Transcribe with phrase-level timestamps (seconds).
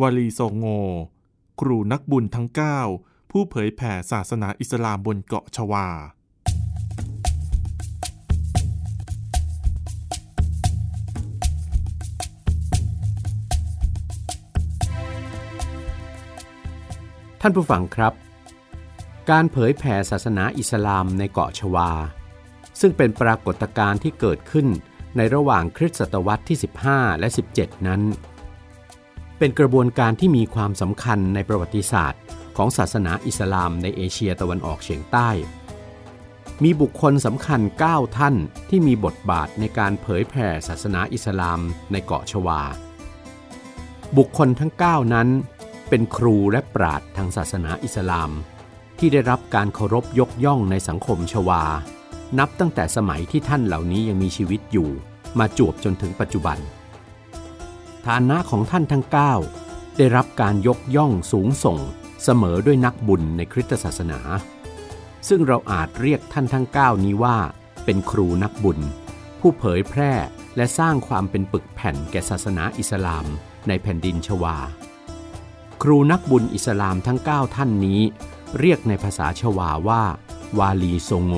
[0.00, 0.66] วลีโซโง
[1.60, 2.48] ครูนักบุญทั้ง
[2.88, 5.86] 9 ผู้เผยแผ่ศาสนาอิสลามบนเกาะชวา
[17.40, 18.12] ท่านผู้ฟังครับ
[19.30, 21.90] การเผยแผ่ศาสนาอิสลามในเกาะชวา
[22.80, 24.66] ซึ่งเป็นปรากฏการณ์ที่เกิดขึ้น
[25.16, 26.58] ในระหว่างคริสตศตวรรษที่
[26.88, 28.02] 15 และ 17 นั้น
[29.38, 32.20] เป็นกระบวนการที่มีความสำคัญในประวัติศาสตร์
[32.56, 35.30] ของศาสนาอิสลามในเอเชียตะวันออกเฉียงใต้
[36.62, 38.34] มีบุคคลสำคัญ 9 ท่าน
[38.68, 41.60] ที่มีบทบาทในการเผยแผ่ศาสนาอิสลาม
[41.92, 42.62] ในเกาะชวา
[44.16, 45.28] บุคคลทั้ง 9 นั้น
[45.88, 48.30] เป็นครูและปราชญ์ทางศาสนาอิสลาม
[48.98, 51.62] ที่ได้รับการเคารพยกย่องในสังคมชวา
[52.38, 54.90] นับตั้งแต่สมัยที่ท่านเหล่านี้ยังมีชีวิตอยู่
[55.38, 56.58] มาจวบจนถึงปัจจุบัน
[58.06, 59.04] ฐานะของท่านทั้ง
[59.50, 61.78] 9 ได้รับการยกย่องสูงส่ง
[62.22, 64.20] เสมอด้วยนักบุญในคริสตศาสนา
[65.28, 67.38] ซึ่งเราอาจเรียกท่านทั้ง 9 นี้ว่า
[67.84, 68.78] เป็นครูนักบุญ
[69.40, 70.12] ผู้เผยแพร่
[70.56, 73.26] และสร้างความเป็นปึกแผ่นแก่ศาสนาอิสลาม
[73.68, 74.56] ในแผ่นดินชวา
[75.82, 78.00] ครูนักบุญอิสลามทั้ง 9 ท่านนี้
[78.58, 80.02] เรียกในภาษาชวาว่า
[80.58, 81.34] วาลีโซโง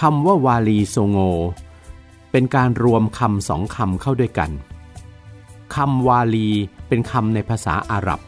[0.00, 1.18] คำว่าวาลีโซโง
[2.30, 4.52] เป็นการรวมคำสองคำเข้าด้วยกัน
[5.74, 6.50] คำวาลี
[6.88, 8.20] เป็นคำในภาษาอาหรับ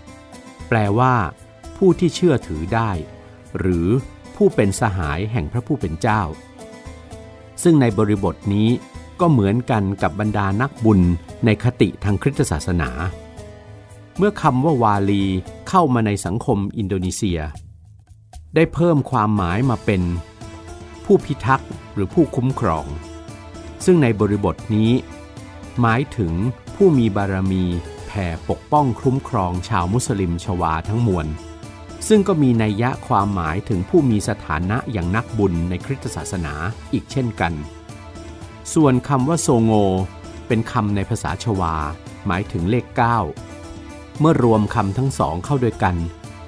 [0.69, 1.15] แปลว่า
[1.77, 2.91] ผู้ที่เชื่อถือได้
[3.59, 3.87] หรือ
[4.37, 6.23] ผู้เป็นสหายแห่งพระผู้เป็นเจ้า
[7.63, 8.69] ซึ่งในบริบทนี้
[9.21, 11.01] ก็เหมือนกันกับบรรดานักบุญ
[11.45, 12.91] ในคติทางคริสตศาสนา
[14.17, 15.25] เมื่อคำว่าวาลี
[15.69, 17.41] เข้ามาในสังคมอินโดนีเซีย
[18.55, 20.03] ได้เพิ่มความหมายมาเป็น
[21.05, 22.87] ผู้พิทักษ์หรือผู้คุ้มครอง
[23.85, 24.91] ซึ่งในบริบทนี้
[25.81, 26.33] หมายถึง
[26.83, 27.65] ผู้มีบารมี
[28.07, 31.27] แผ่ปกป้องคุ้มครองชาวมุสลิมชวาทั้งมวล
[32.09, 36.55] ซึ่งก็มีนัยยะความหมายถึงผู้มีสถานะอย่างนักบุญในคริสตศาสนา
[36.93, 37.53] อีกเช่นกัน
[38.75, 39.73] ส่วนคำว่าโซโง
[40.47, 41.75] เป็นคำในภาษาชวา
[42.27, 42.87] หมายถึงเลข
[43.53, 45.97] 9 เมื่อรวมคำทั้งสองเข้าด้วยกัน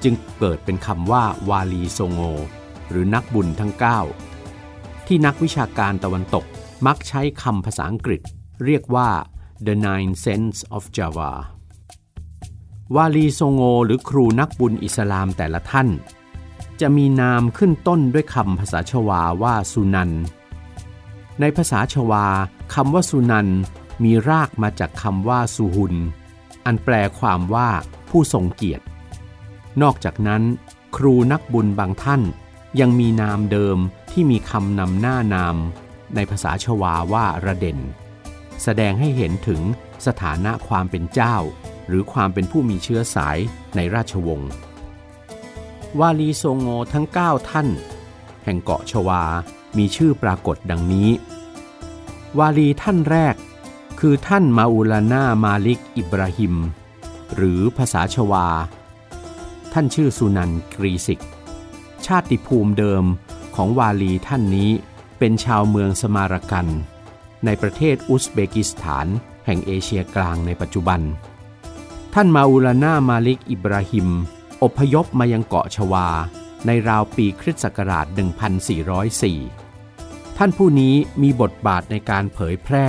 [0.02, 2.20] จึงเกิดเป็นคำว่าวาลีโซโง
[2.90, 3.72] หรือนักบุญทั้ง
[4.40, 6.44] 9 ที่นักวิชาการตะวันตก
[6.86, 8.20] มักใช้คำภาษาอังกฤษ
[8.66, 9.08] เรียกว่า
[9.66, 11.30] The Nine Sense of Java
[12.96, 15.88] วาลีโซโงหรือครูนักบุญอิสลามแต่ละท่าน
[16.80, 20.10] จะมีนามขึ้นต้นด้วยคำภาษาชวาว่าสุนัน
[21.40, 22.26] ในภาษาชวา
[22.74, 23.48] คำว่าสุนัน
[24.04, 25.94] มีรากมาจากคำว่าสุหุน
[26.66, 27.68] อันแปลความว่า
[28.08, 28.84] ผู้ทรงเกียรติ
[29.82, 30.42] นอกจากนั้น
[30.96, 32.22] ครูนักบุญบางท่าน
[32.80, 33.78] ยังมีนามเดิม
[34.10, 35.56] ที่มีคำนำหน้านาม
[36.14, 37.80] ในภาษาชวาว่าระเด่น
[38.62, 39.62] แสดงให้เห็นถึง
[40.06, 41.36] สถานะความเป็นเจ้า
[41.88, 43.38] หรือความเป็นผู้มีเชื้อสาย
[43.76, 44.50] ในราชวงศ์
[46.00, 47.68] วาลีโซโงทั้ง 9 ท่าน
[48.44, 49.22] แห่งเกาะชวา
[49.78, 51.08] มีชื่อปรากฏดังนี้
[52.38, 53.34] วาลีท่านแรก
[54.00, 56.54] คือท่านมาอูลานามาลิกอิบราฮิม
[57.34, 58.46] หรือภาษาชวา
[59.72, 61.20] ท่านชื่อสุนันกรีสิก
[62.06, 63.04] ชาติภูมิเดิม
[63.56, 64.70] ของวาลีท่านนี้
[65.18, 66.66] เป็นชาวเมืองสมารกัน
[67.44, 69.06] ในประเทศอุซเบกิสถาน
[69.46, 71.00] แห่งเอเชียกลางในปัจจุบัน
[72.14, 74.08] ท่านมาอูลานามาลิกอิบราฮิม
[74.62, 76.08] อพยพมายังเกาะชวา
[76.66, 78.06] ในราวปีคริสต์ศักราช
[79.42, 82.88] 1404 ท่านผู้นี้มีบทบาทในการเผยแพร่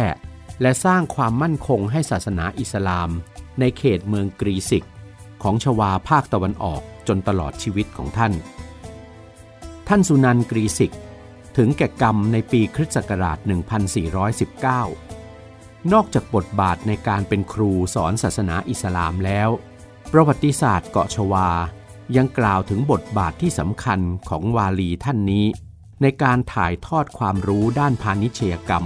[0.62, 3.10] และสร้างความมั่นคงให้ศาสนาอิสลาม
[3.60, 4.86] ในเขตเมืองกรีสิก
[5.44, 8.34] ของชวาภาคตะวันออกจนตลอดชีวิตของท่าน
[9.88, 10.92] ท่านสุนันกรีสิก
[11.58, 13.48] ถึงแก่กรรมในปีคริสต์ศักราช 1419
[15.94, 19.50] นอกจากบทบาทในการเป็นครูสอนศาสนาอิสลามแล้ว
[20.12, 21.50] ประวัติศาสตร์เกาะชวา
[22.16, 24.00] ยังกล่าวถึงบทบาทที่สำคัญ
[24.30, 25.46] ของวาลีท่านนี้
[26.02, 28.86] ในการถ่ายทอดความรู้ด้านพาณิชยกรรม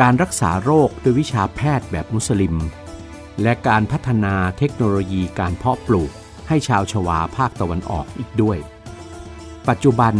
[0.00, 2.56] การรักษาโรคด้วยวิชาแพทย์แบบมุสลิม
[3.42, 6.10] และการพัฒนาเทคโนโลยีการเพาะปลูก
[6.48, 8.58] ให้ชาวชวาภาคตะวันออกอีกด้วย
[9.68, 10.14] ปัจจุบัน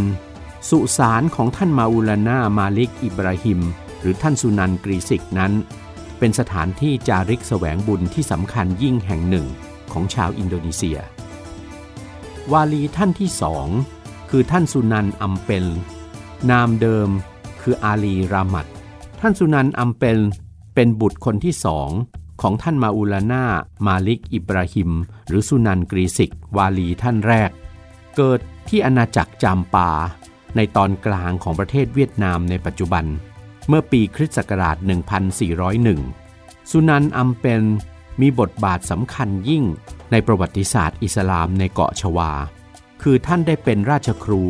[0.71, 3.61] สุสานของท่านมาอูลานามาลิกอิบราฮิม
[4.01, 5.53] หรือท่านสุนันกรีสิกนั้น
[6.19, 9.47] เป็นสถานที่จาริกแสวงบุญที่สำคัญยิ่งแห่งหนึ่ง
[9.93, 10.99] ของชาวอินโดนีเซีย
[12.53, 13.67] วาลีท่านที่สอง
[14.31, 15.67] คือท่านสุนันอัมเปล
[16.51, 17.09] นามเดิม
[17.61, 18.67] คืออาลีรามัด
[19.21, 20.21] ท่านสุนันอัมเปล
[20.75, 21.91] เป็นบุตรคนที่สอง
[22.43, 23.45] ของท่านมาอุลานา
[23.87, 24.91] มาลิกอิบราฮิม
[25.29, 27.51] หรือสุนันกรีสิก วาลีท่านแรก
[28.17, 29.91] เกิดที่อาณาจักรจามปา
[30.57, 33.05] ในตอนกลางของประเทศเวียดนามในปัจจุบัน
[33.69, 34.77] เมื่อปีคริสต์ศักราช
[35.95, 37.63] 1401 สุนันอัมเป็น
[38.21, 39.65] มีบทบาทสำคัญยิ่ง
[40.11, 42.33] ในประวัติศาสตร์อิสลามในเกาะชวา
[43.03, 44.45] คือท่านได้เป็นราชครู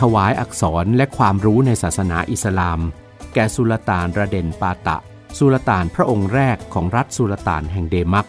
[0.00, 2.80] ถวายอักษรและความรู้ในศาสนาอิสลาม
[3.34, 4.96] แก่สุลต่านระเด็นปาตะ
[5.38, 8.26] สุลต่านพระองค์แรกของรัฐสุลต่านแห่งเดมัก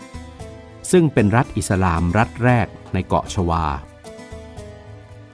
[0.92, 3.66] ซึ่งเป็นรัฐอิสลามรัฐแรกในเกาะชวา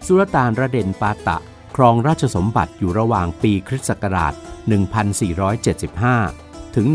[0.05, 1.37] สุลต่านระเด็นปาตะ
[1.79, 4.33] รองราชสมบัติอยู่ระหว่างปีคริสต์ศักราช
[5.53, 6.85] 1475 ถึง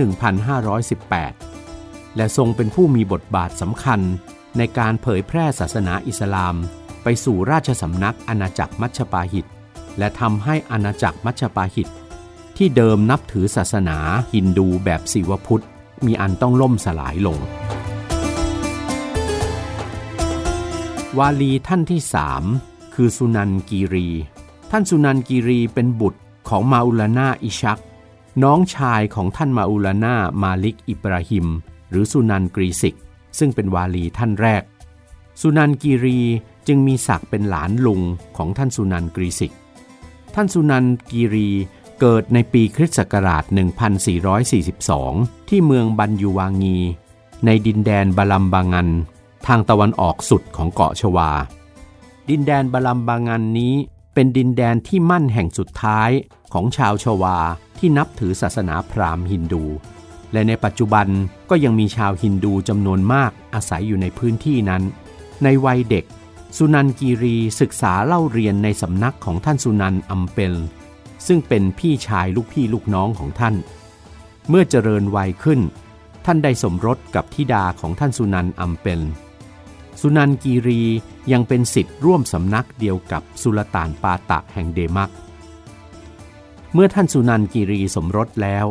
[1.25, 4.00] 1518 และทรงเป็นผู้มีบทบาทสำคัญ
[4.58, 6.54] ในการเผยแพร่ศาสนาอิสลาม
[7.02, 9.46] ไปสู่ราชสำนักอาณาจักรมัชปาหิต
[9.98, 11.88] และทำให้อาณาจักรมัชปาหิต
[12.56, 13.98] ที่เดิมนับถือศาสนา
[14.32, 15.64] ฮินดูแบบศิวพุทธ
[16.06, 17.38] มีอันต้องล่มสลายลง
[21.19, 22.42] วาลีท่านที่สาม
[22.94, 24.08] คือสุนันกีรี
[24.70, 27.81] ท่านสุนันกีรีเป็นบุตรของมาอุลานาอิชัก
[28.43, 31.46] น้องชายของท่านมาอุลานามาลิกอิบราฮิม
[31.90, 32.96] หรือสุนันกรีสิก
[33.38, 34.62] ซึ่งเป็นวาลีท่านแรก
[35.40, 36.19] สุนันกีรี
[36.66, 38.00] จึงมีศักดิ์เป็นหลานลุง
[38.37, 39.52] ของท่านสุนันกรีสิก
[40.34, 41.49] ท่านสุนันกีรี
[42.00, 43.44] เกิดในปีคริสต์ศักราช
[44.66, 46.78] 1442 ที่เมืองบันยูวางี
[47.44, 48.88] ในดินแดนบาลัมบางัน
[49.46, 51.31] ทางตะวันออกสุดของเกาะชวา
[52.28, 53.75] ดินแดนบาลัมบางันนี้
[54.14, 56.11] เป็นดินแดนที่มั่นแห่งสุดท้าย
[56.52, 57.38] ของชาวชวา
[57.78, 59.64] ที่นับถือศาสนาพราหมณ์ฮินดู
[60.32, 61.06] และในปัจจุบัน
[61.50, 64.82] ก็ยังมีชาวฮินดูจำนวนมากอาศัยอยู่ในพื้นที่นั้น
[65.43, 66.05] ในวัยเด็ก
[66.56, 70.55] สุนันกีรีศึกษาเล่าเรียนในสำนักของท่านสุนันอัมเปล
[71.26, 73.55] ซึ่งเป็นพี่ชายลูกพี่ลูกน้องของท่าน
[74.49, 75.61] เมื่อเจริญวัยขึ้น
[76.25, 79.00] ท่านได้สมรสกับธิดาของท่านสุนันอัมเปล
[80.06, 80.82] สุนันกีรี
[81.32, 85.10] ยังเป็นสิทธิ์ร่วมสำนักเดียวกับสุลต่านปาตะแห่งเดมัก
[86.72, 88.66] เมื่อท่านสุนันกีรีสมรสแล้ว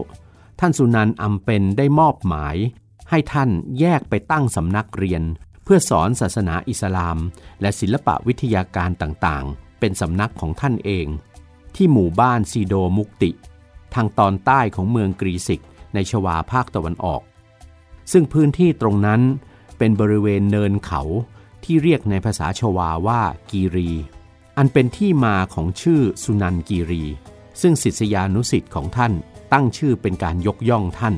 [0.59, 2.55] ท่านสุนันอัมเป็นได้มอบหมาย
[3.09, 3.49] ให้ท่าน
[3.79, 5.23] แยกไปตั้งสำนักเรียน
[5.63, 7.17] เพื่อสอนศาสนาอิสลาม
[7.61, 11.07] และศิลปะวิทยาการต่างๆ เป็นสำนักของท่านเอง
[11.75, 13.31] ที่หมู่บ้านซีโดมุกติ
[13.93, 15.61] ทางตอนใต้ของเมืองกรีสิก
[15.93, 17.21] ในชวาภาคตะวันออก
[18.11, 19.21] ซึ่งพื้นที่ตรงนั้น
[19.85, 21.01] เป็นบริเวณเนินเขา
[21.63, 23.21] ที่เรียกในภาษาชวาว่า
[23.51, 23.89] กีรี
[24.57, 27.03] อันเป็นที่มาของชื่อสุนันกีรี
[27.61, 29.13] ซึ่งศิษยานุสิทธิ์ของท่าน
[29.53, 31.15] ตั้งชื่อเป็นการยกย่องท่าน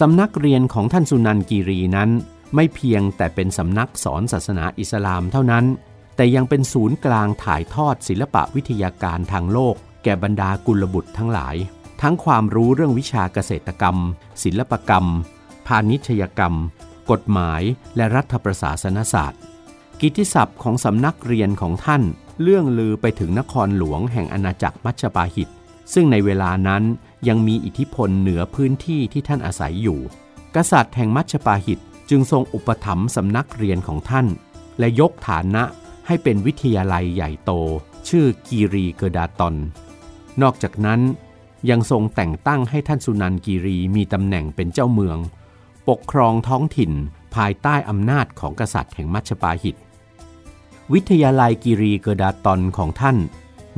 [0.00, 2.10] สำนักเรียนของท่านสุนันกีรีนั้น
[2.54, 5.64] ไม่เพียงแต่เป็นสำนักสอนศาสนาอิสลามเท่านั้น
[6.16, 9.74] แต่ยังเป็นศูนย์กลางถ่ายทอดศิลปะวิทยาการทางโลก
[10.04, 11.56] แก่บรรดากุลบุตรทั้งหลาย
[12.02, 13.96] ทั้งความรู้เรื่องวิชาเกษตรกรรม
[14.42, 15.06] ศิลปกรรม
[15.66, 16.54] พาณิชยกรรม
[17.10, 17.62] กฎหมาย
[17.96, 19.40] และรัฐประศาสนศาสตร์
[20.00, 22.02] กิติศัพท์ของสำนักเรียนของท่าน
[22.40, 25.48] เลื่องลือไปถึงนครหลวงแห่งอาณาจักรมัชปาหิต
[25.92, 26.82] ซึ่งในเวลานั้น
[27.28, 30.00] ยังมีอิทธิพลเหนือพื้นที่ที่ท่านอาศัยอยู่
[30.56, 31.78] กษัตริย์แห่งมัชปาหิต
[32.10, 34.26] จึงทรงอุปถัมภ์สำนักเรียนของท่าน
[34.78, 35.62] และยกฐานะ
[36.06, 37.50] ให้เป็นวิทยาลัยใหญ่โต
[38.08, 39.54] ชื่อกีรีเกดาตอน
[40.42, 41.00] นอกจากนั้น
[41.70, 45.18] ยังทรงแต่งตั้งให้ท่านสุนันกีรีมีตำแหน่งเป็นเจ้าเมือง
[45.88, 46.92] ปกครองท้องถิ่น
[47.34, 49.76] ภายใต้อำนาจของกษัตริย์แห่งมัชปาหิต
[50.92, 53.16] วิทยาลัยกีรีเกดาตอนของท่าน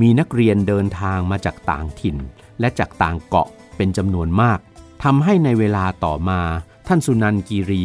[0.00, 2.16] มีนักเรียนเดินทางมาจากต่างถิ่น
[2.60, 4.58] และจากต่างเกาะเป็นจำนวนมาก
[5.04, 6.40] ทำให้ในเวลาต่อมา
[6.86, 7.84] ท่านสุนันกีรี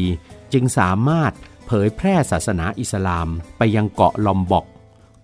[0.54, 1.32] จึงสามารถ
[1.66, 4.66] เผยแพร่ศาสนาอิสลามไปยังเกาะลอมบอก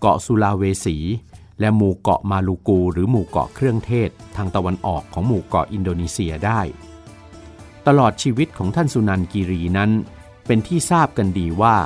[0.00, 0.96] เกาะสุลาเวสี
[1.60, 6.60] และหมู่เกาะมาลูกู หรือหมู่เกาะเครื่องเทศ ทางตะวันออกของหมู่เกาะอินโดนีเซียได้
[7.86, 9.90] ตลอดชีวิตของท่านสุนันกีรีนั้น
[10.46, 11.76] เป็นที่ทราบกันดีว่า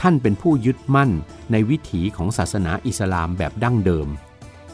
[0.00, 1.10] ท่านเป็นผู้ยึดมั่น
[1.52, 4.08] ในวิถีของศาสนาอิสลามแบบดั้งเดิม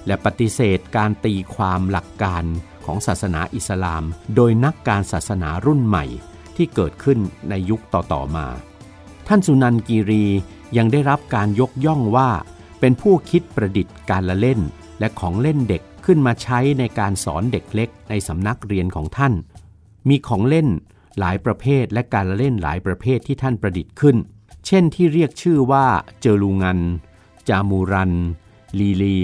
[0.07, 2.45] และปฏิเสธการตีความหลักการ
[2.85, 6.05] ของศาสนาอิสลาม โดยนักการศาสนารุ่นใหม่
[6.57, 7.19] ที่เกิดขึ้น
[7.51, 8.47] ในยุคต่อๆมา
[9.29, 10.25] ท่านสุนันกีรี
[10.77, 12.31] ยังได้รับการยกย่องว่า
[12.81, 14.61] เป็นผู้คิดประดิษฐ์การละเล่น
[14.99, 19.33] และของเล่นเด็กขึ้นมาใช้ในการสอนเด็กเล็กในสำนักเรียนของท่าน
[20.09, 20.69] มีของเล่น
[21.19, 24.17] หลายประเภทและการละเล่นหลายประเภทที่ท่านประดิษฐ์ขึ้น
[24.67, 25.87] เช่นที่เรียกชื่อว่า
[26.23, 26.79] เจอลูงัน
[27.49, 28.13] จามูรัน
[28.79, 29.19] ลีลี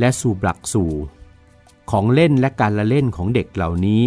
[0.00, 0.84] และซูบลักซู
[1.90, 4.02] ของเล่นและการละเล่นของเด็กเหล่านี้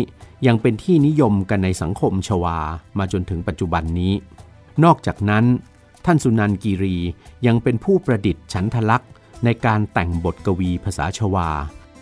[0.47, 2.59] ยังเป็นที่นิยมกันในสังคมชวา
[2.97, 4.13] มาจนถึงปัจจุบันนี้
[4.83, 5.45] นอกจากนั้น
[6.05, 6.95] ท่านสุนันกีรี
[7.47, 9.09] ยังเป็นผู้ประดิษฐ์ฉันทลักษณ์
[9.43, 11.49] ในการแต่งบทกวีภาษาชวา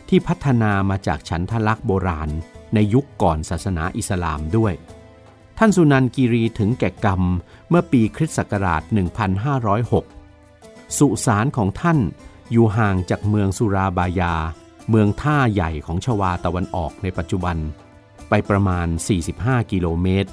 [0.10, 2.30] ที่พัฒนามาจากฉันทลักษณ์โบราณ
[2.74, 4.74] ในยุคก่อนศาสนาอิสลามด้วย
[5.58, 7.22] ท่านสุนันกีรีถึงแก่กรรม
[7.70, 8.82] เมื่อปีคริสต์ศักราช
[10.10, 12.00] 1506 สุสานของท่าน
[12.52, 14.34] อยู่ห่างจากเมืองสุราบายา
[14.90, 17.58] เมืองท่าใหญ่ของชวาตะวันออกในปัจจุบัน
[18.30, 18.88] ไปประมาณ
[19.30, 20.32] 45 กิโลเมตร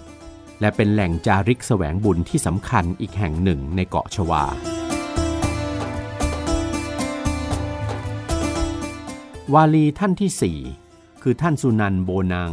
[0.61, 4.45] และเป็นแหล่งจาริกแสวงบุญที่สำคัญอีกแห่งหนึ่งในเกาะชวา
[9.55, 10.82] วาลีท่านที่4
[11.23, 12.51] คือท่านสุนันโบนาง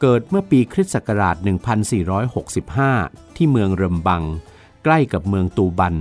[0.00, 1.36] เกิดเมื่อปีคริสต์ศักราช
[2.56, 4.22] 1465 ที่เมืองเริมบัง
[4.84, 5.94] ใกล้กับเมืองตูบัน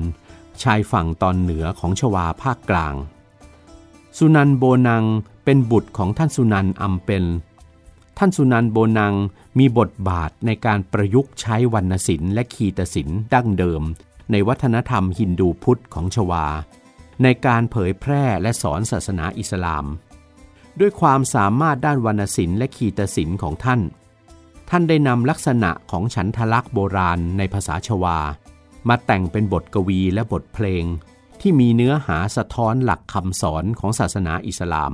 [0.61, 2.95] ชายฝั่งตอนเหนือของชวาภาคกลาง
[4.17, 5.03] สุนันโบนัง
[5.45, 7.25] เป็นบุตรของท่านสุนันอัมเป็น
[8.17, 9.13] ท่านสุนันโบนัง
[9.59, 13.81] มีบทบาทในการประยุกต์ใช้วรรณศิลป์และคีตศิลป์ดั้งเดิม
[14.31, 16.45] ในวัฒนธรรมฮินดูพุทธของชวา
[17.23, 19.85] ในการเผยแพร่และสอนศาสนาอิสลาม
[20.79, 23.81] ด้วยความสามารถด้านวรรณศิลป์และคีตศิลป์ของท่าน
[24.69, 28.19] ท่านได้นำลักษณะของฉันทลักษณ์โบราณในภาษาชวา
[28.87, 30.85] มาแต่งเป็นบทกวีและบทเพลง
[31.41, 34.93] ที่มีเนื้อหาสะท้อนหลักคำสอนของศาสนาอิสลาม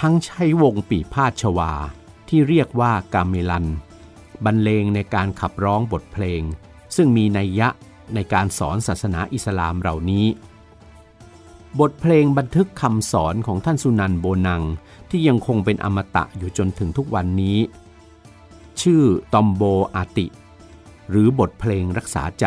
[0.00, 1.72] ทั้งใช้วงปีพาดชวา
[2.28, 3.66] ที่เรียกว่ากาเมลัน
[4.44, 6.42] บรรเลงในการขับร้องบทเพลง
[6.96, 7.68] ซึ่งมีนัยยะ
[8.14, 10.26] ในการสอนศาสนาอิสลามเหล่านี้
[11.78, 14.62] บทเพลงบันทึกคำสอนของท่านสุนันโบนัง
[15.10, 17.58] ที่ยังคงเป็นอมตะอยู่จนถึงทุกวันนี้
[18.80, 19.62] ชื่อตอมโบ
[19.96, 20.26] อาติ
[21.10, 22.46] หรือบทเพลงรักษาใจ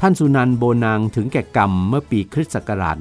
[0.00, 2.96] ท่านสุนันโบนังถึงแก่กรรมเมื่อปีคริสต์ศักราช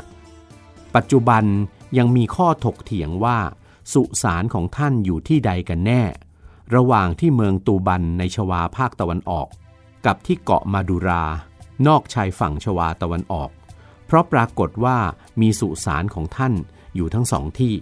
[0.00, 1.44] 1525 ปัจจุบัน
[1.98, 3.38] ยังมีข้อถกเถียงว่า
[3.92, 6.02] สุสานของท่านอยู่ที่ใดกันแน่
[6.74, 9.48] ระหว่างที่เมืองตูบันในชวาภาคตะวันออก
[10.06, 11.24] กับที่เกาะมาดูรา
[11.86, 13.50] นอกชายฝั่งชวาตะวันออก
[14.06, 14.98] เพราะปรากฏว่า
[15.40, 16.54] มีสุสานของท่าน
[16.94, 17.74] อยู่ทั้งสองที่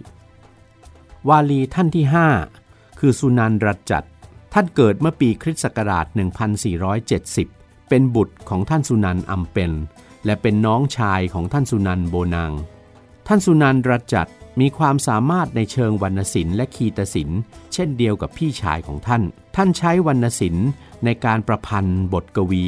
[1.29, 2.05] วาลีท่านที่
[2.53, 4.05] 5 คือสุนันรัจจัด
[4.53, 6.05] ท่านเกิดเมื่อปีคริสต์ศักราช
[7.37, 9.71] 1470 เป็นบุตรของท่านสุนันอัมเป็น
[10.25, 12.51] และเป็นน้องชายของท่านสุนันโบนาง
[13.27, 14.29] ท่านสุนันรัจจัด
[14.59, 17.39] มีความสามารถในเชิงวรรณศิลป์และคีตศิลป์
[17.73, 19.23] เช่นเดียวกับพี่ชายของท่าน
[19.55, 20.67] ท่านใช้วรรณศิลป์
[21.05, 22.65] ในการประพันธ์บทกวี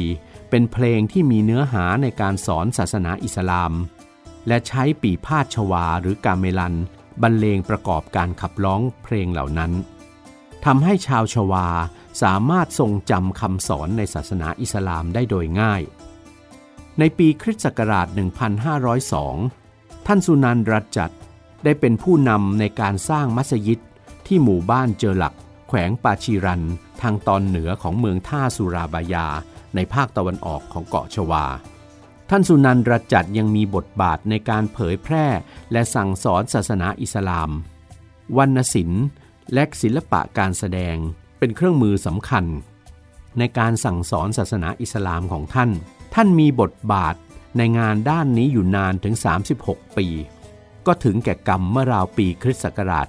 [0.50, 3.72] เป็นเพลงที่มีเนื้อหาในการสอนศาสนาอิสลาม
[4.48, 6.74] และใช้ปีพาดชวาหรือกาเมลัน
[7.22, 9.72] บรรเลงประกอบการขับร้องเพลงเหล่านั้น
[10.64, 11.68] ทำให้ชาวชวา
[12.22, 15.82] สามารถทรงจำคำสอนในศาสนาอิสลามได้โดยง่าย
[16.98, 18.06] ในปีคริสต์ศักราช
[18.86, 21.10] 1502 ท่านสุนันรัจจัด
[21.64, 23.80] ได้เป็นผู้นำในการสร้างมัสยิด
[24.26, 25.34] ที่หมู่บ้านเจอหลัก
[25.68, 26.62] แขวงปาชีรัน
[27.02, 29.26] ทางตอนเหนือของเมืองท่าสุราบายา
[29.74, 31.44] ในภาคตะวันออกของเกาะชวา
[32.30, 35.26] ท่านสุนันรัจจัดยังมีบทบาทในการเผยแพร่
[35.72, 37.50] และสั่งสอนศาสนาอิสลาม
[38.36, 39.04] วรรณศิลป์
[39.52, 40.96] และศิลปะการแสดง
[41.38, 42.44] เป็นเครื่องมือสำคัญ
[43.38, 45.70] ในการสั่งสอนศาสนาอิสลามของท่าน
[46.14, 47.14] ท่านมีบทบาท
[47.56, 49.14] ในงานด้านนี้อยู่นานถึง
[49.56, 50.06] 36 ปี
[50.86, 53.06] ก็ถึงแก่กรรมเมื่อราวปีคริสต์ศักราช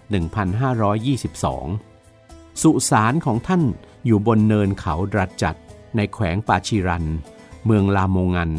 [1.65, 3.63] 1522 สุสานของท่าน
[4.05, 5.55] อยู่บนเนินเขาดรัจัด
[5.95, 7.05] ในแขวงปาชิรัน
[7.65, 8.51] เมืองลาโมงัน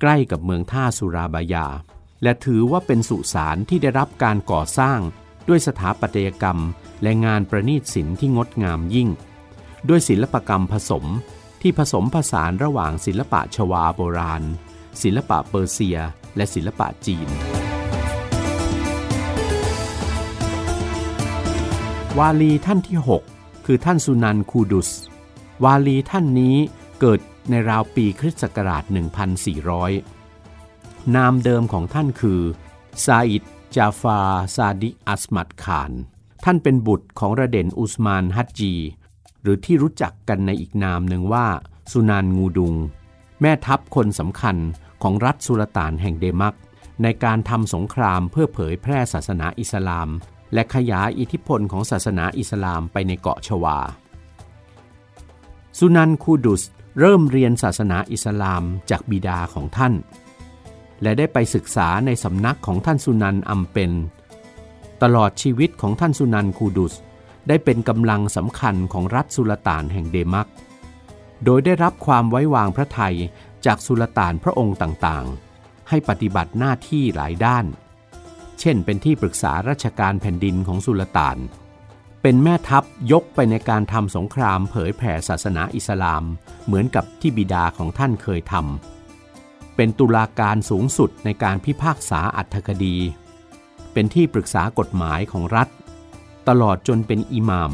[0.00, 1.66] ใกล้กับเมืองท่าสุราบายา
[2.22, 5.00] และถือว่าเป็นสุสานที่ได้รับการก่อสร้าง
[5.48, 6.58] ด้วยสถาปัตยกรรม
[7.02, 9.08] และงานประณีตศิลป์ที่งดงามยิ่ง
[9.88, 11.04] ด้วยศิลปกรรมผสม
[11.60, 14.42] ที่ผสมผสานระหว่างศิลปะชวาโบราณ
[15.02, 15.98] ศิลปะเปอร์เซีย
[16.36, 17.28] และศิลปะจีน
[22.18, 22.98] วาลีท่านที่
[23.32, 24.90] 6 คือท่านสุนันคูดุส
[25.64, 26.56] วาลีท่านนี้
[27.06, 28.84] เกิดในราวปีคริสต์ศักราช
[30.18, 32.40] 1400 นามเดิมของท่านคือ
[33.04, 33.42] ซาอิด
[33.76, 34.20] จาฟา
[34.56, 35.92] ซาดิอัสมัดขาน
[36.44, 38.74] ท่านเป็นบุตรของระเด่นอุสมานฮัจจี
[39.42, 41.46] หรือที่รู้จักกันในอีกนามหนึ่งว่า
[41.92, 42.74] สุนานงูดุง
[43.40, 44.56] แม่ทัพคนสำคัญ
[45.02, 46.54] ของรัฐสุลต่านแห่งเดมัก
[47.02, 50.08] ในการทำสงครามเพื่อเผยแพร่ศาสนาอิสลาม
[50.52, 53.78] และขยายอิทธิพลของศาสนาอิสลามไปในเกาะชวา
[55.78, 56.64] สุนันคูดุส
[56.98, 59.94] เริ่มเรียนศาสนาอิสลามจากบิดาของท่าน
[61.02, 63.92] และได้ไปศึกษาในสำนักของท่านสุนันอัมเป็น
[65.02, 66.94] ตลอดชีวิตของท่านสุนันคูดุส
[67.48, 70.48] ได้เป็นกำลังสำคัญของรัฐสุลต่านแห่งเดมัก
[71.44, 73.16] โดยได้รับความไว้วางพระทัย
[73.66, 77.64] จากสุลต่านพระองค์ต่างๆ ให้ปฏิบัติหน้าที่หลายด้าน
[78.60, 81.38] เช่นเป็นที่ปรึกษาราชการแผ่นดินของสุลต่าน
[82.26, 86.24] เป็นแม่ทัพยกไปในการทำสงครามเผยแผ่ศาสนาอิสลาม
[86.64, 92.96] เหมือนกับที่บิดาของท่านเคยทำเป็นตุลาการสูงสุดในการพิพากษาอัตถคดี
[93.92, 95.68] เป็นที่ปรึกษากฎหมายของรัฐ
[96.48, 97.72] ตลอดจนเป็นอิหมาม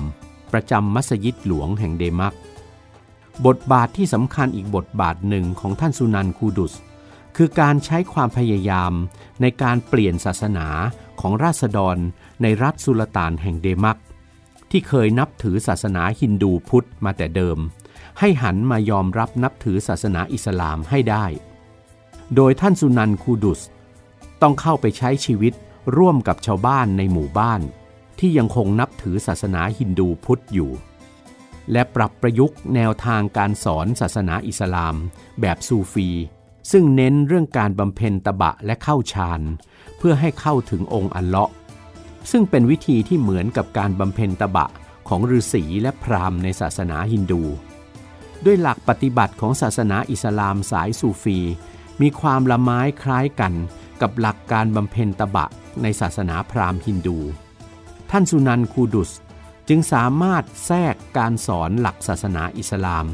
[0.52, 2.35] ประจำมัสยิดหลวงแห่งเดมัก
[3.47, 6.73] บทบาทที่สำคัญอีกบทบาทหนึ่งของท่านสุนันคูดุส
[7.37, 8.92] คือการใช้ความพยายาม
[9.40, 10.66] ในการเปลี่ยนศาสนา
[11.21, 11.97] ของราษฎร
[12.42, 13.99] ในรัฐสุลต่านแห่งเดมัก
[14.71, 17.59] ที่เคยนับถือศาสนาฮินดูพุทธมาแต่เดิม
[18.19, 21.27] ให้หันมายอมรับนับถือศาสนาอิสลามให้ได้
[22.35, 23.61] โดยท่านสุนันคูดุส
[24.43, 25.53] ต้องเข้าไปใช้ชีวิต
[25.97, 27.61] ร่วมกับชาวบ้านในหมู่บ้าน
[28.19, 30.71] ที่ยังคงนับถือศาสนาฮินดูพุทธอยู่
[31.73, 34.95] และปรับประยุกต์แนวทางการสอนศาสนาอิสลาม
[35.41, 36.09] แบบซูฟี
[36.71, 39.41] ซึ่งเน้นเรื่องการบำเพ็ญตบะและเข้าฌาน
[39.99, 41.50] เพื่อให้เข้าถึงองค์อัลเลาะ
[42.31, 44.67] ซึ่งเป็นวิธีที่เหมือนกับการบำเพ็ญตบะ
[45.09, 47.43] ของฤาษีและพราหมณ์ในศาสนาฮินดู
[48.45, 51.39] ด้วยหลักปฏิบัติของศาสนาอิสลามสายซูฟี
[52.00, 53.53] มีความละไม้คล้ายกัน
[54.00, 55.47] กับหลักการบำเพ็ญตบะ
[55.83, 57.19] ในศาสนาพราหมณ์ฮินดู
[58.11, 59.11] ท่านสุนันคูดุส
[59.69, 63.07] จึงสามารถแทรกการสอนหลักศาสนาอิสลาม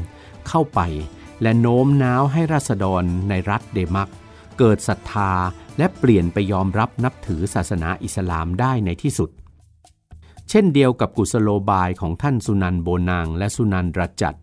[0.47, 0.79] เข้าไป
[1.41, 4.09] และโน้มน้าวให้ราษฎรในรัฐเดมัก
[4.57, 5.31] เกิดศรัทธา
[5.77, 9.29] และเปลี่ยนไปยอมรับนับถือศาสนาอิสลามได้ในที่สุด
[10.49, 14.37] เช่นเดียวกับกุสโลบายของท่านสุนันโบนางและสุนันรจัด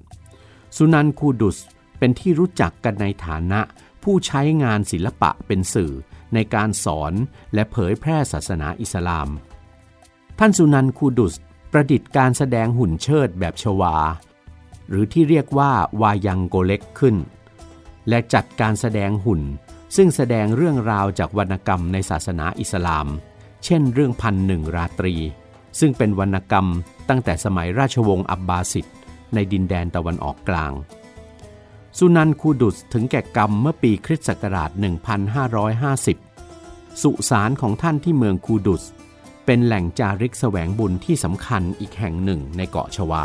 [0.76, 1.58] สุนันคูดุส
[1.98, 3.60] เป็นที่รู้จักกันในฐานะ
[4.02, 5.92] ผู้ใช้งานศิลปะเป็นสื่อ
[6.34, 7.12] ในการสอน
[7.54, 9.28] และเผยแพร่ศาสนาอิสลาม
[10.38, 11.34] ท่านสุนันคูดุส
[11.72, 13.96] ประดิษฐ์การแสดงหุ่นเชิดแบบชวา
[14.88, 17.16] หรือที่เรียกว่าวายังโกเล็กขึ้น
[18.08, 19.42] และจัดการแสดงหุ่น
[19.96, 23.06] ซึ่งแสดงเรื่องราวจากวรรณกรรมในศาสนาอิสลาม
[23.64, 25.14] เช่นเรื่องพันหนึ่งราตรี
[25.80, 26.66] ซึ่งเป็นวรรณกรรม
[27.08, 28.86] ตั้งแต่สมัยราชวงศ์อับบาสิด
[29.34, 30.72] ในดินแดนตะวันออกกลาง
[31.98, 34.70] สุนันคูดุสถึงแก่กรรมเมื่อปีคริสต์ศักราช
[35.86, 38.82] 1550 สุสานของท่านที่เมืองคูดุส
[39.46, 43.24] เป็นแหล่งจาริกแสวงบุญที่สำคัญอีกแห่งหนึ่งในเกาะชวา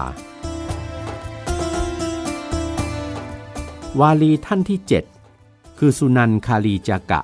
[4.00, 5.19] วาลีท่านที่ 7
[5.80, 7.22] คือสุนันคาลีจากะ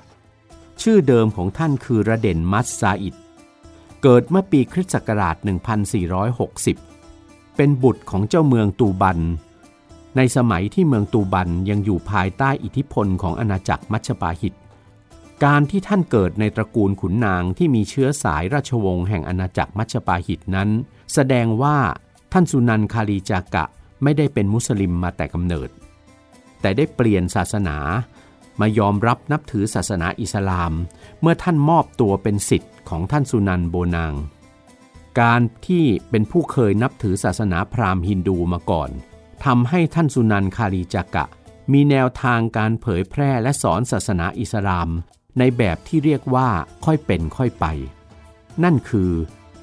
[0.82, 3.16] ชื่อเดิมของท่านคือระเด่นมัสซาอิด
[4.02, 5.36] เกิดเมื่อปีคริสต์ศักราช
[6.86, 9.18] 1460 เป็นบุตรของเจ้าเมืองตูบัน
[10.16, 14.54] ในสมัยที่เมืองตูบันยังอยู่ภายใต้อิทธิพลของอาณาจักรมัชปาหิต
[15.44, 20.68] การที่ท่านเกิดในตระกูลขุนนางที่มีเชื้อสายราชวงศ์แห่งอาณาจักรมัชปาหิตนั้น
[21.14, 21.76] แสดงว่า
[22.32, 23.64] ท่านสุนันคาลีจากะ
[24.02, 25.68] ไม่ได้เป็นมุสลิมมาแต่กำเนิด
[26.60, 27.76] แต่ได้เปลี่ยนศาสนา
[28.60, 30.72] มายอมรับนับถือศาสนาอิสลาม
[31.20, 34.14] เมื่อท่านมอบตัวเป็นสิทธิ์ของท่านสุนันโบนาง
[35.20, 38.90] การที่เป็นผู้เคยนับถือศาสนาพราหมณ์ฮินดูมาก่อน
[39.44, 41.24] ทำให้ท่านสุนันคารีจักะ
[41.72, 44.88] มีแนวทางการเผยแพร่และสอนศาสนาอิสลาม
[45.38, 46.48] ในแบบที่เรียกว่า
[46.84, 47.66] ค่อยเป็นค่อยไป
[48.64, 49.10] นั่นคือ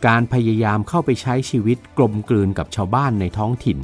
[0.07, 3.79] การพยายามเข้าไปใช้ชีวิตกลมกลืนกับชาวบ้านในท้องถิ่น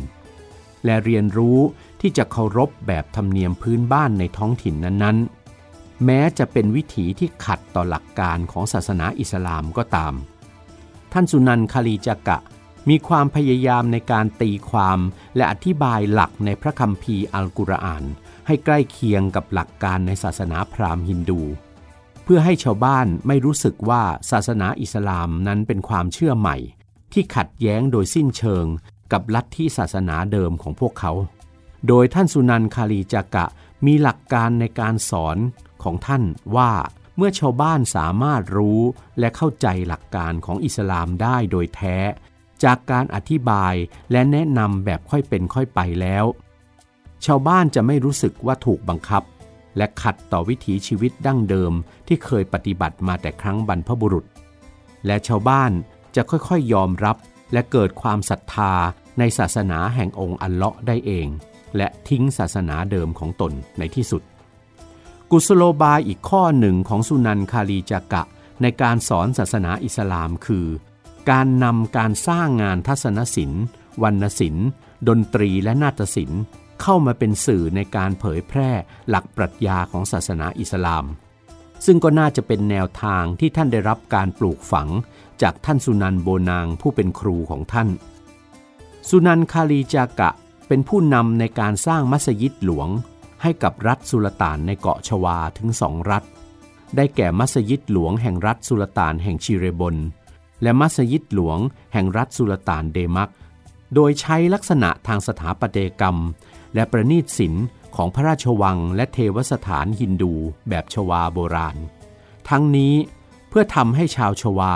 [0.85, 1.59] และเรียนรู้
[2.01, 10.13] ที่จะเคารพแบบธรรมเนียมพื้นบ้านในท้องถิ่นนั้นๆ แม้จะเป็นวิถีที่ขัดต่อหลักการของศาสนาอิสลามก็ตาม
[11.13, 12.37] ท่านสุนันคาลีจักะ
[12.89, 14.99] มีความพยายามในการตีความ
[15.35, 18.03] และอธิบายหลักในพระคัมภีร์อัลกุรอาน
[18.47, 21.41] ให้ใกล้เคียงกับหลักการในศาสนาพราหมณ์ฮินดู
[22.23, 26.57] เพื่อให้ชาวบ้านไม่รู้สึกว่าศาสนาอิสลามนั้นเป็นความเชื่อใหม่
[27.13, 28.65] ที่ขัดแย้งโดยสิ้นเชิง
[29.11, 31.11] กับลัทธิศาสนาเดิมของพวกเขา
[31.87, 33.45] โดยท่านสุนันคาลีจักะ
[33.85, 35.37] มีหลักการในการสอน
[35.83, 36.23] ของท่าน
[36.55, 36.71] ว่า
[37.17, 38.81] เมื่อชาวบ้านสามารถรู้
[39.19, 41.97] และเข้าใจหลักการของอิสลามได้โดยแท้
[42.63, 43.73] จากการอธิบาย
[44.11, 46.25] และแนะนำแบบค่อยเป็นค่อยไปแล้ว
[47.25, 49.23] ชาวบ้านจะไม่รู้สึกว่าถูกบังคับ
[49.77, 51.73] และขัดต่อวิถีชีวิตดั้งเดิม
[52.07, 54.25] ที่เคยปฏิบัติมาแต่ครั้งบรรพบุรุษ
[55.05, 55.71] และชาวบ้าน
[56.15, 57.17] จะค่อยๆยอมรับ
[57.53, 58.73] และเกิดความศรัทธา
[59.19, 61.27] ในศาสนาแห่งองค์อัลเลาะห์ได้เอง
[61.77, 64.23] และทิ้งศาสนาเดิมของตนในที่สุด
[65.31, 68.23] กุศโลบายอีกข้อหนึ่งของสุนันคาลีจากะ
[68.61, 70.67] ในการสอนศาสนาอิสลามคือ
[71.31, 73.63] การนำการสร้างงานทัศนศิลป์
[74.03, 74.67] วรรณศิลป์
[75.07, 76.41] ดนตรีและนาฏศิลป์
[76.81, 78.71] เข้ามาเป็นสื่อในการเผยแพร่
[79.09, 81.05] หลักปรัชญาของศาสนาอิสลาม
[81.85, 84.89] ซึ่งก็น่าจะเป็นแนวทางที่ท่านได้รับการปลูกฝัง
[85.41, 87.89] จากท่านสุนันโบนางผู้เป็นครูของท่าน
[89.09, 90.31] สุนันคาลีจากะ
[90.67, 92.89] เป็นผู้นำในการสร้างมัสยิดหลวง
[93.41, 96.23] ให้กับรัฐสุลต่านในเกาะชวาถึงสองรัฐ
[96.95, 99.95] ได้แก่มัสยิดหลวงแห่งรัฐสุลต่านแห่งชิเรบน
[100.63, 101.59] และมัสยิดหลวง
[101.93, 103.31] แห่งรัฐสุลต่านเดมัก
[103.93, 106.17] โดยใช้ลักษณะทางสถาปัตยกรรม
[106.75, 110.33] และประณีตศิลป์ของพระราชวังและเทวสถานฮินดู
[110.69, 111.77] แบบชวาโบราณ
[112.49, 112.93] ทั้งนี้
[113.49, 114.73] เพื่อทำให้ชาวชวา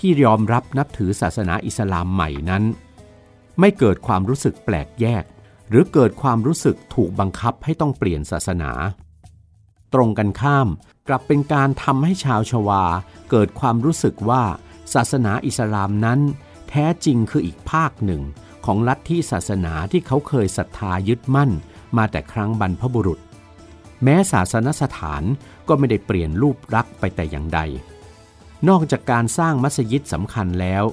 [0.00, 2.64] ที่ยอมรับนับถือศาสนาอิสลามใหม่นั้น
[3.60, 5.24] ไม่เกิดความรู้สึกแปลกแยก
[5.68, 8.70] หรือเกิดความรู้สึกถูกบังคับให้ต้องเปลี่ยนศาสนา
[9.94, 10.68] ตรงกันข้าม
[11.08, 12.84] กลับเป็นการทำให้ชาวชวา
[13.30, 14.42] เกิดความรู้สึกว่า
[14.94, 16.20] ศาสนาอิสลามนั้น
[16.68, 18.22] แท้จริงคืออีกภาคหนึ่ง
[18.66, 21.50] ของลัทธิศาสนาที่เขาเคยศรัทธายึดมั่น
[21.96, 23.20] มาแต่ครั้งบรรพบุรุษ
[24.02, 25.22] แม้ศาสนสถาน
[25.68, 27.60] ก็ไม่ได้เปลี่ยนรูปลักษณ์ไปแต่อย่างใด
[28.68, 30.84] นอกจากการสร้างมัสยิดสำคัญแล้ว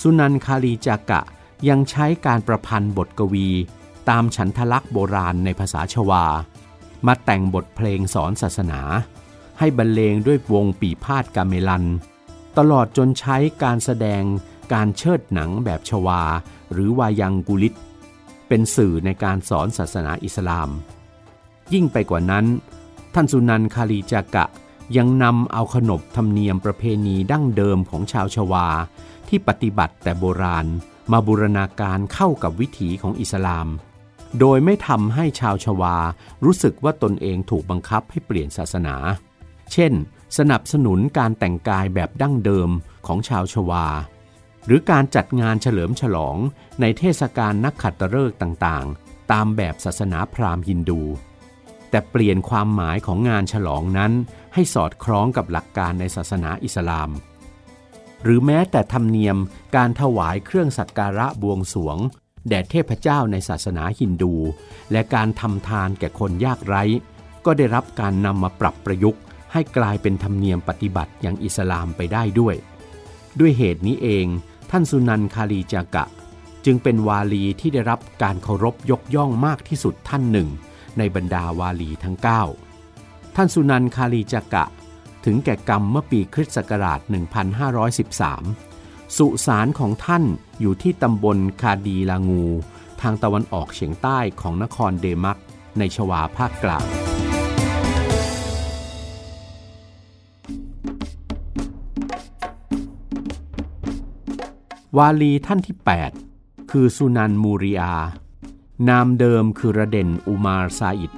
[0.00, 1.22] สุนันคาลีจากะ
[1.68, 3.48] ยังใช้การประพันธ์บทกวี
[4.08, 6.24] ตามฉันทลักษ์โบราณในภาษาชวา
[7.06, 8.80] มาแต่งบทเพลงสอนศาสนา
[9.58, 11.84] ให้บรรเลงด้วยวงปีพาดกาเมลัน
[12.58, 14.22] ตลอดจนใช้การแสดง
[14.72, 16.22] การเชิดหนังแบบชวา
[16.72, 17.74] หรือวายังกุลิต
[18.48, 20.70] เป็นสื่อในการสอนศาสนาอิสลาม
[21.72, 22.46] ยิ่งไปกว่านั้น
[23.14, 24.44] ท่านสุนันคาลีจากะ
[24.96, 28.68] ยังนำเอาขนบธรรมเนียมประเพณีดั้งเดิมของชาวชวา
[29.28, 30.66] ที่ปฏิบัติแต่โบราณ
[31.12, 33.68] มาบูรณาการเข้ากับวิถีของอิสลาม
[34.40, 35.96] โดยไม่ทำให้ชาวชวา
[36.44, 38.96] รู้สึกว่าตนเองถูกบังคับให้เปลี่ยนศาสนา
[39.72, 39.92] เช่น
[40.38, 42.70] สนับสนุนการแต่งกายแบบดั้งเดิม
[43.06, 43.86] ของชาวชวา
[44.66, 46.36] หรือการจัดงานเฉลิมฉลอง
[46.80, 51.02] ในเทศกาลนักขัตฤกษ์ต่างๆ ตามแบบศาสนาพราหมณ์ฮินดู
[51.92, 54.12] แต่เปลี่ยนความหมายของงานฉลองนั้น
[54.54, 57.10] ให้สอดคล้องกับหลักการในศาสนาอิสลาม
[58.22, 59.36] หรือแม้แต่ธรรมเนียม
[59.76, 61.98] การถวายเครื่องสักการะบวงสวง
[62.48, 64.34] แด่เทพเจ้าในศาสนาฮินดู
[64.92, 66.82] และการทำทานแก่คนยากไร้
[67.44, 69.20] ก็ได้รับการนำมาปรับประยุกต์
[69.52, 72.54] ให้กลายเป็นธรรมเนียมปฏิบัติอย่างอิสลามไปได้ด้วย
[73.40, 74.26] ด้วยเหตุนี้เอง
[74.70, 76.04] ท่านสุนันคาลีจากะ
[76.64, 80.48] จึงเป็นวาลีที่ได้รับการเคารพยกย่องมากที่สุดท่านหนึ่ง
[80.98, 82.16] ในบรรดาวาลีทั้ง
[82.76, 84.66] 9 ท่านสุนันคาลีจากะ
[85.24, 87.00] ถึงแก่กรรมเมื่อปีคริสต์ศักราช
[88.28, 90.24] 1513 สุสานของท่าน
[90.60, 92.44] อยู่ที่ตำบลคาดีลางู
[93.00, 95.38] ทางตะวันออกเฉียงใต้ของนครเดมัก
[95.78, 96.86] ในชวาภาคกลาง
[104.98, 105.76] วาลีท่านที่
[106.24, 107.94] 8 คือสุนันมูริอา
[108.88, 111.12] นามเดิมคือระเด่นอุมารซาอิด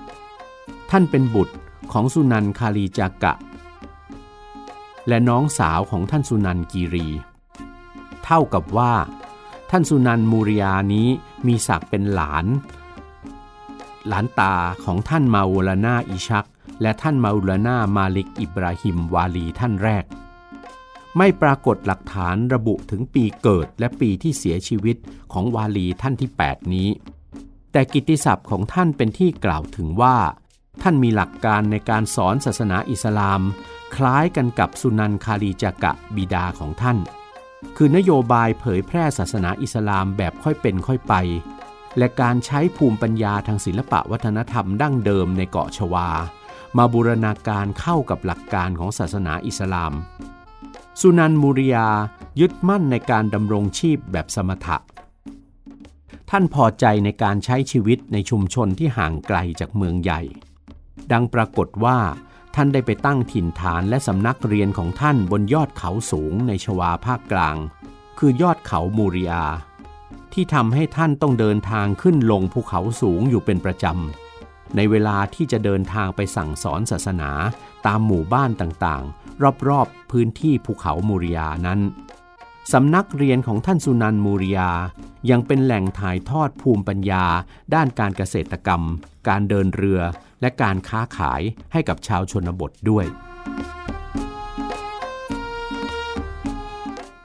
[0.90, 1.55] ท่านเป็นบุตร
[1.92, 3.35] ของสุนันคาลีจากะ
[5.09, 7.09] และน้องสาวของท่านสุนันกีรี
[8.24, 8.94] เท่ากับว่า
[9.70, 11.09] ท่านสุนันมูริยานี้
[11.46, 12.46] มีศักดิ์เป็นหลาน
[14.09, 16.46] หลานตาของท่านมาอุลนาอิชัก
[16.83, 20.05] และท่านมาอุลนามาลิกอิบราฮิมวาลีท่านแรก
[21.16, 24.96] ไม่ปรากฏหลักฐานระบุถึงปีเกิดและปีที่เสียชีวิต
[25.33, 26.88] ของวาลีท่านที่ 8 นี้
[27.76, 30.16] แต่กิตติศัพท์ของท่านเป็นที่กล่าวถึงว่า
[30.82, 33.40] ท่านมีหลักการในการสอนศาสนาอิสลาม
[33.96, 36.98] คล้ายกันกับสุนันคาลีจากะบิดาของท่าน
[37.76, 41.14] คือนโยบายเผยแพร่ศาสนาอิสลามแบบค่อยเป็นค่อยไป
[41.98, 46.08] และการใช้ภูมิปัญญาทางศิลปะวัฒนธรรมดั้งเดิมในเกาะชวา
[46.76, 49.92] มาบูรณาการเข้ากับหลักการของศาสนาอิสลาม
[51.00, 51.88] สุนันมูริยา
[52.40, 54.76] ยึดมั่นในการดำรงชีพแบบสมถะ
[56.30, 60.22] ท่านพอใจในการใช้ชีวิตในชุมชนที่ห่างไกลจากเมืองใหญ่
[61.12, 61.98] ดังปรากฏว่า
[62.54, 67.56] ท่านได้ไปตั้งถิ่นฐานและสำนักเรียนของท่านบนยอดเขาสูงในชวาภาคกลาง
[68.18, 69.44] คือยอดเขามูริยา
[70.32, 77.30] ที่ทำให้ท่านต้องเดินทางขึ้นลงภูเขาสูงอยู่เป็นประจำ ในเวลาที่จะเดินทางไปสั่งสอนศาสนา
[77.87, 81.80] ตามหมู่บ้านต่างๆ รอบๆพื้นที่ภูเขามูริยานั้น
[82.72, 84.70] สำนักเรียนของท่านสุนันมูริยา
[85.31, 87.24] ยังเป็นแหล่งถ่ายทอดภูมิปัญญา
[87.74, 88.83] ด้านการเกษตรกรรม
[89.29, 90.00] การเดินเรือ
[90.40, 93.07] และการค้าขายให้กับชาวชนบทด้วย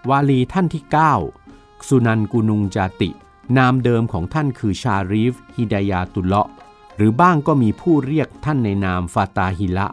[0.09, 0.83] วาลีท่านที่
[1.35, 3.09] 9 สุนันกุนุงจาติ
[3.57, 6.49] นามเดิมของท่านคือชารีฟฮิดายาตุลเลาะ
[6.97, 9.87] หรือบ้างก็มีผู้เรียกท่านในนามฟาตาฮิละ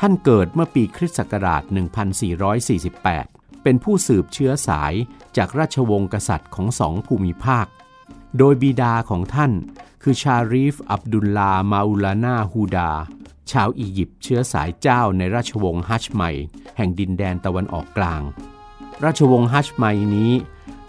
[0.00, 3.35] ท่านเกิดเมื่อปีคริสต์ศักราช 1448
[3.68, 4.94] เป็นผู้สืบเชื้อสาย
[5.36, 7.66] จากราชวงศ์กษัตริย์ของสองภูมิภาค
[8.38, 9.52] โดยบิดาของท่าน
[10.02, 12.90] คือชารีฟ อับดุลลา มาอุลานาฮูดา
[13.50, 16.22] ชาวอียิปต์เชื้อสายเจ้าในราชวงศ์ฮัชไม
[16.76, 18.22] แห่งดินแดนตะวันออกกลาง
[19.04, 20.32] ราชวงศ์ฮัชไมนี้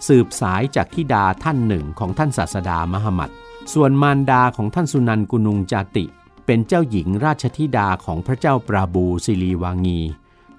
[0.08, 3.30] สืบสายจากทิดาท่านหนึ่งของท่านศาสดามหมัด
[3.74, 6.04] ส่วนมารดาของท่านสุนันกุนุงจาติ
[6.46, 10.00] เป็นเจ้าหญิงราชธิดาของพระเจ้าปราบูสิรีวางี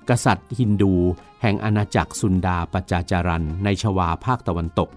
[0.09, 0.93] กษัตริย์ฮินดู
[1.41, 4.89] แห่งอาณาจักรสุนดาปจาจารันในชวาภาคตะวันตก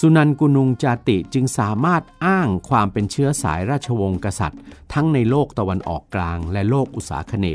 [0.00, 4.60] สุนันกุนุงจาติจึงสามารถอ้างความเป็นเชื้อสายราชวงศ์กษัตริย์
[4.92, 7.46] ทั้งในโลกตะวันออกกลางและโลกอุษาคเน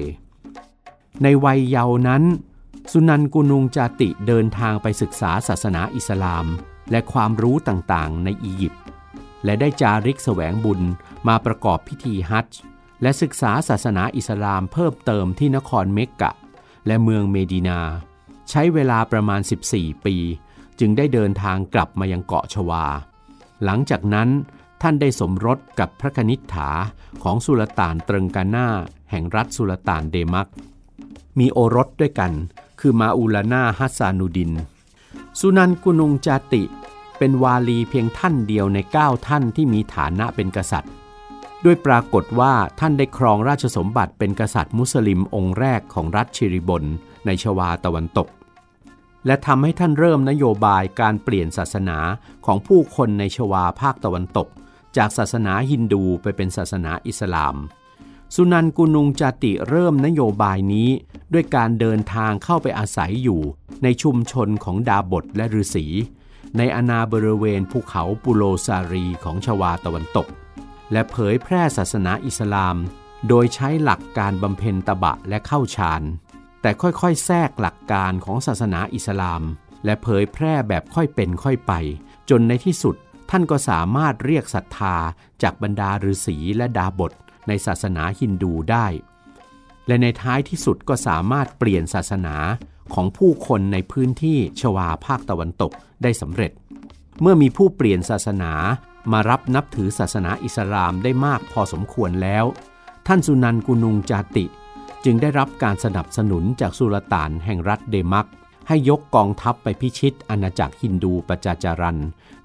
[1.24, 2.24] ในวัยเยาว์นั้น
[2.92, 6.46] สุนันกุนุงจาติเดินทางไปศึกษาศาสนาอิสลาม
[6.92, 8.84] และความรู้ต่างๆ ในอียิปต์
[9.46, 10.82] และได้จาริกแสวงบุญ
[11.28, 12.60] มาประกอบพิธีฮัจจ์
[13.02, 16.32] และศึกษาศาสนาอิสลามเพิ่มเติมที่นครเมกกะ
[16.88, 17.80] และเมืองเมดินา
[18.50, 19.42] ใช้เวลาประมาณ
[19.74, 20.16] 14 ปี
[20.80, 22.86] จึงได้เดินทางกลับมายังเกาะชวา
[23.64, 24.30] หลังจากนั้น
[24.82, 26.70] ท่านได้สมรสกับพระคณิษฐา
[27.24, 28.68] ของสุลต่านเตรึงกาน่า
[29.12, 30.48] แห่งรัฐสุลต่านเดมัก
[31.40, 32.32] มีโอรสด้วยกัน
[32.80, 34.52] คือมาอูลานาฮัสซานูดิน
[35.40, 36.64] สุนันกุนุงจาติ
[37.18, 40.94] เป็นวาลีเพียงท่านเดียวใน 9 ท่านที่มีฐานะเป็นกษัตริย์
[41.66, 46.84] ด้วยปรากฏว่าท่านได้ครองราชสมบัติเป็นกษัตริย์มุสลิมองค์แรกของรัฐชิริบน
[47.26, 48.28] ในชวาตะวันตก
[49.26, 51.98] และทำให้ท่านเริ่มนโยบายการเปลี่ยนศาสนา
[52.46, 54.48] ของผู้คนในชวาภาคตะวันตก
[54.98, 57.56] จากศาสนาฮินดูไปเป็นศาสนาอิสลาม
[58.36, 60.90] สุนันกุนุงจาติเริ่มนโยบายนี้
[61.34, 63.42] ด้วยการเดินทางเข้าไปอาศัยอยู่
[63.84, 65.86] ในชุมชนของดาบทและฤาษี
[66.58, 70.28] ในอนาบริเวณภูเขาปุโรซารีของชวาตะวันตก
[70.92, 72.78] และเผยแพร่ศาสนาอิสลาม
[73.28, 76.02] โดยใช้หลักการบำเพ็ญตบะและเข้าฌาน
[76.62, 79.42] แต่ค่อยๆ แทรกหลักการของศาสนาอิสลาม
[79.86, 81.74] และเผยแพร่แบบค่อยเป็นค่อยไป
[82.30, 82.96] จนในที่สุด
[83.30, 84.96] ท่านก็สามารถเรียกศรัทธา
[85.44, 87.12] จากบรรดาฤาษีและดาบท
[87.48, 88.88] ในศาสนาฮินดูได้
[89.88, 92.36] และในท้ายที่สุดก็สามารถเปลี่ยนศาสนา
[92.94, 95.72] ของผู้คนในพื้นที่ชวาภาคตะวันตก
[96.04, 96.52] ได้สำเร็จ
[97.22, 98.52] เมื่อมีผู้เปลี่ยนศาสนา
[99.12, 102.46] มารับนับถือศาสนาอิสลามได้มากพอสมควรแล้ว
[103.08, 104.46] ท่านสุนันกุนุงจาติ
[105.06, 108.28] จึงได้รับการสนับสนุนจากสุลต่านแห่งรัฐเดมัก
[108.68, 111.98] ให้ยกกองทัพไปพิชิตอาณาจักรฮินดูปจาจารัน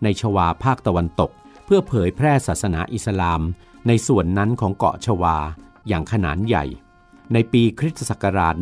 [0.02, 1.30] ในชวาภาคตะวันตก
[1.64, 3.40] เพื่อเผยแพร่ศาสนาอิสลาม
[3.86, 5.36] ในส่วนนั้นของเกาะชวา
[5.88, 6.64] อย่างขนาดใหญ่
[7.32, 8.54] ในปีคริสตศักราช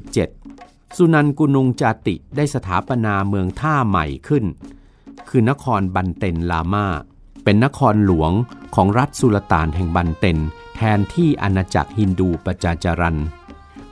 [0.00, 4.44] 1527 สุนันกุนุงจาติได้สถาปนาเมืองท่าใหม่ขึ้น
[5.28, 6.86] คือนครบันเตนลามา
[7.44, 8.32] เป็นนครหลวง
[8.74, 10.38] ของรัฐสุลต่านแห่งบันเตน
[10.76, 13.18] แทนที่อาณาจักรฮินดูปจาจารัน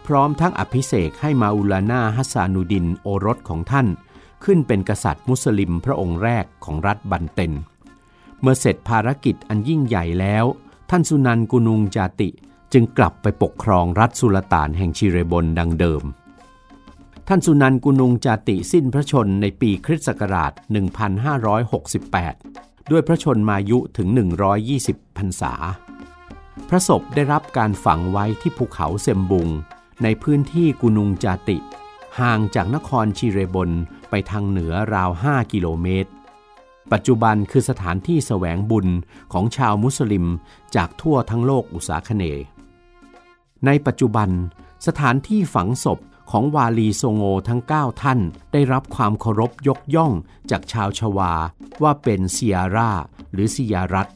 [0.06, 3.86] พร้อมทั้งอภิเษกให้มาอุลานาฮัสซานุดินโอรสของท่าน
[4.44, 7.52] ขึ้นเป็นกษัตริย์มุสลิมพระองค์แรกของรัฐบันเตน
[8.40, 10.44] เมื่อเสร็จภารกิจอันยิ่งใหญ่แล้ว
[10.90, 12.30] ท่านสุนันกุนุงจาติ
[12.72, 16.02] จึงกลับไปปกครองรัฐสุลต่านแห่งชิเรบนดังเดิม
[17.28, 20.52] ท่านสุนันกุนุงจาติสิ้นพระชนในปีคริสต์ศักราช
[22.12, 24.08] 1568 ด้วยพระชนมายุถึง
[24.62, 25.54] 120 พรรษา
[26.68, 29.48] พระศพได้รับการฝังไว้ที่ภูเขาเซมบุง
[30.02, 31.58] ในพื้นที่กุนุงจาติ
[32.20, 33.70] ห่างจากนครชิเรบน
[34.10, 36.10] ไปทางเหนือราว 5 กิโลเมตร
[36.92, 38.86] ปัจจุบันคือสถานที่แสวงบุญ
[39.32, 40.26] ของชาวมุสลิม
[40.76, 42.24] จากทั่วทั้งโลกอุษาคเน
[43.66, 44.28] ในปัจจุบัน
[44.86, 45.98] สถานที่ฝังศพ
[46.32, 48.20] ของวาลีโซโงทั้ง 9 ท่าน
[48.52, 50.12] ได้รับความเคารพยกย่อง
[50.50, 51.32] จากชาวชวา
[51.82, 52.90] ว่าเป็นเซียร่า
[53.32, 54.08] หรือซิยารัต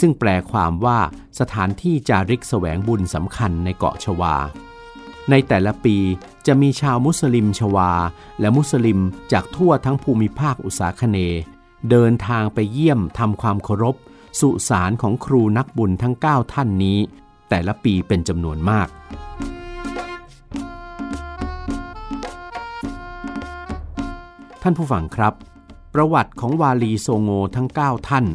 [0.00, 0.98] ซึ่งแปลความว่า
[1.40, 4.34] สถานที่จาริกแสวงบุญสำคัญในเกาะชวา
[5.30, 5.96] ในแต่ละปี
[6.46, 7.92] จะมีชาวมุสลิมชวา
[8.40, 9.00] และมุสลิม
[9.32, 11.18] จากทั่วทั้งภูมิภาคอุษาคเน
[11.90, 13.96] เดินทางไปเยี่ยมทำความเคารพ
[14.40, 16.98] สุสานของครูนักบุญทั้ง 9 ท่านนี้
[17.48, 18.88] แต่ละปีเป็นจำนวนมาก
[24.62, 25.34] ท่านผู้ฟังครับ
[25.94, 28.26] ประวัติของวาลีโซโงทั้ง 9 ท่าน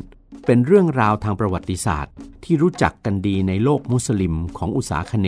[0.45, 5.27] เป็นเรื่องราวทางประวัติศาสตร์ ที่รู้จักกันดีในโลกมุสลิมของอุษาคเน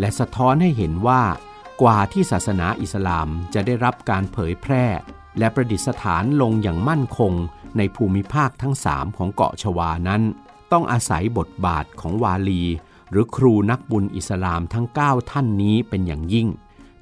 [0.00, 1.22] และสะท้อนให้เห็นว่า
[1.82, 4.84] กว่าที่ศาสนาอิสลามจะได้รับการเผยแพร่
[5.38, 7.32] และประดิษฐานลงอย่างมั่นคง
[7.76, 10.22] ในภูมิภาคทั้งสามของเกาะชวานั้น
[10.72, 12.62] ต้องอาศัยบทบาทของวาลี
[13.10, 16.48] หรือครูนักบุญอิสลามทั้ง 9 ท่านนี้เป็นอย่างยิ่ง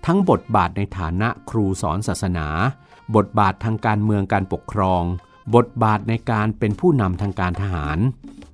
[0.07, 2.49] ทั้งบทบาทในฐานะครูสอนศาสนา
[3.17, 5.03] บทบาททางการเมืองการปกครอง
[5.57, 7.99] บทบาทในการเป็นผู้นำทางการทหาร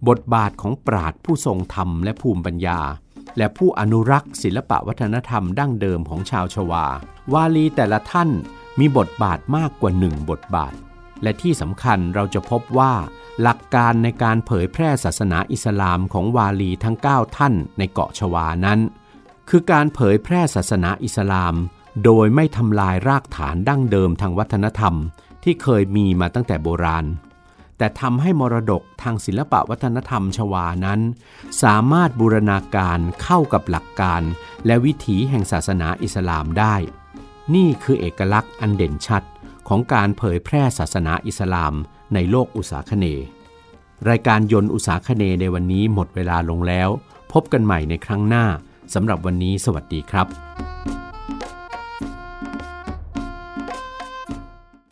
[0.08, 2.80] บทบาทของปราดผู้ทรงธรรมและภูมิปัญญา
[3.36, 6.84] และผู้อนุรักษ์ศิลปวัฒนธรรมดั้งเดิมของชาวชวา
[7.32, 8.30] วาลีแต่ละท่าน
[8.78, 10.74] มีบทบาทมากกว่าหนึ่งบทบาท
[11.22, 12.92] และที่สำคัญเราจะพบว่า
[13.42, 18.80] หลักการในการเผยแพร่ศาสนาอิสลามของวาลีทั้ง 9 ท่านในเกาะชวานั้น
[19.48, 21.54] คือการเผยแพร่ศาสนาอิสลาม
[22.05, 24.94] โดยไม่ทำลายรากฐานดั้งเดิมทางวัฒนธรรม
[25.44, 27.07] ที่เคยมีมาตั้งแต่โบราณ
[27.79, 31.00] แต่ทำให้มรดกทางศิลปะวัฒนธรรมชวานั้น
[31.62, 34.22] สามารถบูรณาการเข้ากับหลักการ
[34.66, 36.74] และวิถีแห่งศาสนาอิสลามได้
[37.55, 39.22] นี่คือเอกลักษณ์อันเด่นชัด
[39.68, 41.74] ของการเผยแพร่ศาสนาอิสลาม
[42.14, 43.07] ในโลกอุษาคเน
[44.09, 46.88] รายการยนต์อุษาคเนในวันนี้หมดเวลาลงแล้ว
[47.33, 48.44] พบกันใหม่ในครั้งหน้า
[48.94, 50.26] สำหรับวันนี้สวัสดีครับ